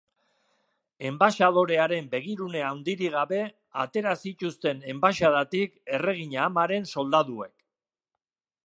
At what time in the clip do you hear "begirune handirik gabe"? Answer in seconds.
2.13-3.43